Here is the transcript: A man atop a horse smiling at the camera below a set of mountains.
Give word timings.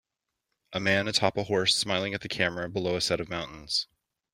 A 0.73 0.79
man 0.79 1.07
atop 1.07 1.37
a 1.37 1.43
horse 1.43 1.75
smiling 1.75 2.15
at 2.15 2.21
the 2.21 2.27
camera 2.27 2.67
below 2.67 2.95
a 2.95 3.01
set 3.01 3.19
of 3.19 3.29
mountains. 3.29 3.85